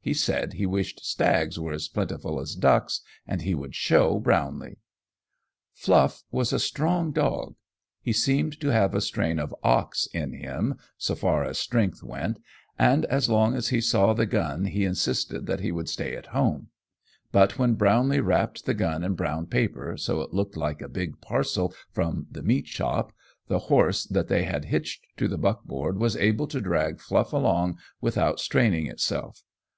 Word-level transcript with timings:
He 0.00 0.14
said 0.14 0.54
he 0.54 0.64
wished 0.66 1.04
stags 1.04 1.58
were 1.58 1.72
as 1.72 1.88
plentiful 1.88 2.38
as 2.38 2.54
ducks, 2.54 3.00
and 3.26 3.40
he 3.40 3.54
would 3.54 3.74
show 3.74 4.18
Brownlee! 4.18 4.76
Fluff 5.74 6.24
was 6.30 6.52
a 6.52 6.58
strong 6.58 7.10
dog 7.10 7.54
he 8.00 8.12
seemed 8.12 8.58
to 8.60 8.68
have 8.68 8.94
a 8.94 9.00
strain 9.00 9.38
of 9.38 9.54
ox 9.62 10.06
in 10.12 10.32
him, 10.34 10.76
so 10.98 11.14
far 11.14 11.44
as 11.44 11.58
strength 11.58 12.02
went 12.02 12.38
and 12.78 13.06
as 13.06 13.28
long 13.30 13.54
as 13.54 13.68
he 13.68 13.80
saw 13.80 14.12
the 14.12 14.26
gun 14.26 14.66
he 14.66 14.84
insisted 14.84 15.46
that 15.46 15.60
he 15.60 15.72
would 15.72 15.88
stay 15.88 16.14
at 16.16 16.28
home; 16.28 16.68
but 17.32 17.58
when 17.58 17.74
Brownlee 17.74 18.20
wrapped 18.20 18.64
the 18.66 18.74
gun 18.74 19.04
in 19.04 19.14
brown 19.14 19.46
paper 19.46 19.96
so 19.96 20.20
it 20.20 20.34
looked 20.34 20.56
like 20.56 20.80
a 20.82 20.88
big 20.88 21.20
parcel 21.22 21.74
from 21.90 22.26
the 22.30 22.42
meat 22.42 22.66
shop, 22.66 23.12
the 23.48 23.58
horse 23.70 24.04
that 24.04 24.28
they 24.28 24.44
had 24.44 24.66
hitched 24.66 25.06
to 25.18 25.28
the 25.28 25.38
buck 25.38 25.64
board 25.64 25.98
was 25.98 26.16
able 26.16 26.46
to 26.46 26.60
drag 26.60 27.00
Fluff 27.00 27.32
along 27.34 27.78
without 28.02 28.38
straining 28.40 28.86
itself. 28.86 29.42